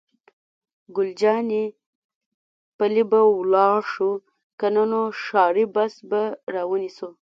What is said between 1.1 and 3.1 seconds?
جانې: پلي